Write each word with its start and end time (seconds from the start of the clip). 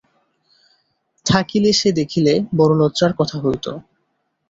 থাকিলে 1.25 1.71
সে 1.73 1.89
দেখিলে 1.99 2.33
বড় 2.57 2.73
লজ্জার 2.81 3.11
কথা 3.19 3.37
হইত। 3.43 3.65